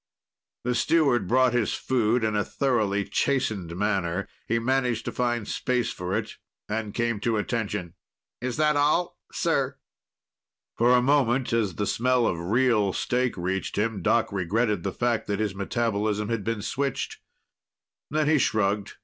The 0.63 0.73
steward 0.73 1.27
brought 1.27 1.53
his 1.53 1.75
food 1.75 2.23
in 2.23 2.35
a 2.35 2.43
thoroughly 2.43 3.05
chastened 3.05 3.75
manner. 3.77 4.27
He 4.47 4.57
managed 4.57 5.05
to 5.05 5.11
find 5.11 5.47
space 5.47 5.91
for 5.91 6.17
it 6.17 6.37
and 6.67 6.95
came 6.95 7.19
to 7.19 7.37
attention. 7.37 7.93
"Is 8.41 8.57
that 8.57 8.75
all 8.75 9.19
sir?" 9.31 9.77
For 10.75 10.95
a 10.95 11.03
moment, 11.03 11.53
as 11.53 11.75
the 11.75 11.85
smell 11.85 12.25
of 12.25 12.39
real 12.39 12.93
steak 12.93 13.37
reached 13.37 13.75
him, 13.77 14.01
Doc 14.01 14.31
regretted 14.31 14.81
the 14.81 14.91
fact 14.91 15.27
that 15.27 15.37
his 15.39 15.53
metabolism 15.53 16.29
had 16.29 16.43
been 16.43 16.63
switched. 16.63 17.19
Then 18.09 18.27
he 18.27 18.39
shrugged. 18.39 18.95